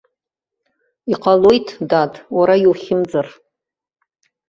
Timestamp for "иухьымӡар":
2.63-3.27